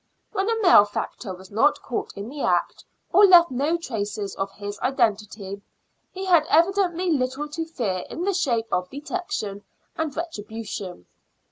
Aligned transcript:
When 0.31 0.49
a 0.49 0.59
malefactor 0.63 1.35
was 1.35 1.51
not 1.51 1.79
caught 1.83 2.11
in 2.17 2.27
the 2.27 2.41
act, 2.41 2.83
or 3.13 3.23
left 3.23 3.51
no 3.51 3.77
traces 3.77 4.33
of 4.33 4.49
his 4.53 4.79
identity, 4.79 5.61
he 6.11 6.25
had 6.25 6.47
evidently 6.49 7.11
little 7.11 7.47
to 7.49 7.65
fear 7.65 8.03
in 8.09 8.23
the 8.23 8.33
shape 8.33 8.69
of 8.73 8.89
detection 8.89 9.63
and 9.95 10.17
retribution. 10.17 11.05